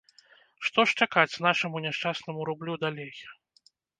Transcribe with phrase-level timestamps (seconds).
[0.67, 3.13] Што ж чакаць нашаму няшчаснаму рублю далей?